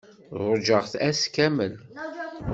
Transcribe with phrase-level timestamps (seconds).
[0.47, 1.73] Ṛujaɣ-t ass kamel.